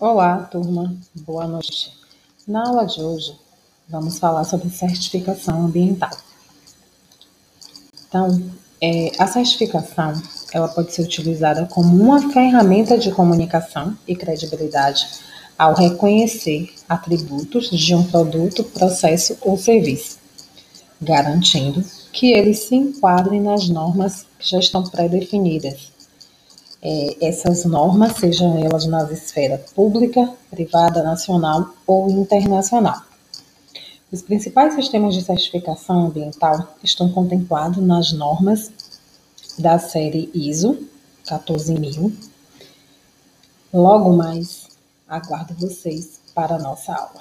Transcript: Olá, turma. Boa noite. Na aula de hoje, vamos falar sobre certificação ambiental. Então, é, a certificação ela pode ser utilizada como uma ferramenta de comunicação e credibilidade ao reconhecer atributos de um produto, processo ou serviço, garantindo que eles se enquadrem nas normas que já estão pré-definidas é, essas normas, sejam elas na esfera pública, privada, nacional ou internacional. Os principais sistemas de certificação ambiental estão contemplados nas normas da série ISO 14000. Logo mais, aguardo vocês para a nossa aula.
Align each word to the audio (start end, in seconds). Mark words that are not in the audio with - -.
Olá, 0.00 0.38
turma. 0.50 0.96
Boa 1.14 1.46
noite. 1.46 1.92
Na 2.46 2.66
aula 2.66 2.84
de 2.86 3.00
hoje, 3.00 3.38
vamos 3.88 4.18
falar 4.18 4.42
sobre 4.44 4.68
certificação 4.68 5.66
ambiental. 5.66 6.10
Então, 8.08 8.42
é, 8.80 9.12
a 9.18 9.26
certificação 9.28 10.20
ela 10.52 10.66
pode 10.68 10.92
ser 10.92 11.02
utilizada 11.02 11.66
como 11.66 12.02
uma 12.02 12.32
ferramenta 12.32 12.98
de 12.98 13.12
comunicação 13.12 13.96
e 14.06 14.16
credibilidade 14.16 15.06
ao 15.56 15.74
reconhecer 15.74 16.72
atributos 16.88 17.70
de 17.70 17.94
um 17.94 18.02
produto, 18.02 18.64
processo 18.64 19.38
ou 19.40 19.56
serviço, 19.56 20.18
garantindo 21.00 21.84
que 22.12 22.32
eles 22.32 22.64
se 22.64 22.74
enquadrem 22.74 23.40
nas 23.40 23.68
normas 23.68 24.26
que 24.38 24.50
já 24.50 24.58
estão 24.58 24.82
pré-definidas 24.82 25.92
é, 26.82 27.28
essas 27.28 27.64
normas, 27.64 28.16
sejam 28.16 28.58
elas 28.58 28.86
na 28.86 29.04
esfera 29.12 29.64
pública, 29.74 30.28
privada, 30.50 31.02
nacional 31.02 31.72
ou 31.86 32.10
internacional. 32.10 33.00
Os 34.10 34.20
principais 34.20 34.74
sistemas 34.74 35.14
de 35.14 35.22
certificação 35.22 36.06
ambiental 36.06 36.76
estão 36.82 37.10
contemplados 37.10 37.82
nas 37.82 38.12
normas 38.12 38.70
da 39.58 39.78
série 39.78 40.30
ISO 40.34 40.86
14000. 41.24 42.12
Logo 43.72 44.12
mais, 44.12 44.68
aguardo 45.08 45.54
vocês 45.54 46.20
para 46.34 46.56
a 46.56 46.58
nossa 46.58 46.92
aula. 46.92 47.20